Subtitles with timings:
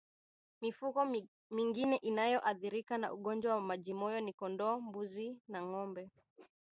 [0.61, 1.05] Mifugo
[1.51, 6.09] mingine inayoathirika na ugonjwa wa majimoyo ni kondoo mbuzi na ngombe